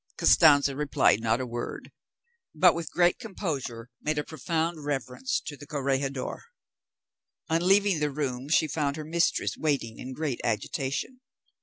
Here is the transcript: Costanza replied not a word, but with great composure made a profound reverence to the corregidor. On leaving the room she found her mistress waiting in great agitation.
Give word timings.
Costanza 0.17 0.75
replied 0.75 1.19
not 1.21 1.39
a 1.39 1.45
word, 1.45 1.91
but 2.55 2.73
with 2.73 2.89
great 2.89 3.19
composure 3.19 3.91
made 4.01 4.17
a 4.17 4.23
profound 4.23 4.83
reverence 4.83 5.39
to 5.45 5.55
the 5.55 5.67
corregidor. 5.67 6.45
On 7.49 7.67
leaving 7.67 7.99
the 7.99 8.09
room 8.09 8.49
she 8.49 8.67
found 8.67 8.95
her 8.95 9.05
mistress 9.05 9.55
waiting 9.57 9.99
in 9.99 10.13
great 10.13 10.41
agitation. 10.43 11.21